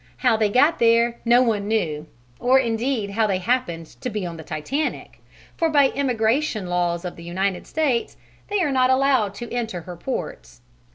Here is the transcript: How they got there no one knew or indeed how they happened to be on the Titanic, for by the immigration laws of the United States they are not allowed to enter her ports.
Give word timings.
How 0.17 0.35
they 0.35 0.49
got 0.49 0.79
there 0.79 1.19
no 1.25 1.43
one 1.43 1.67
knew 1.67 2.07
or 2.39 2.57
indeed 2.57 3.11
how 3.11 3.27
they 3.27 3.37
happened 3.37 3.85
to 4.01 4.09
be 4.09 4.25
on 4.25 4.35
the 4.35 4.41
Titanic, 4.43 5.19
for 5.55 5.69
by 5.69 5.89
the 5.89 5.95
immigration 5.95 6.65
laws 6.65 7.05
of 7.05 7.17
the 7.17 7.23
United 7.23 7.67
States 7.67 8.17
they 8.47 8.61
are 8.63 8.71
not 8.71 8.89
allowed 8.89 9.35
to 9.35 9.53
enter 9.53 9.81
her 9.81 9.95
ports. 9.95 10.61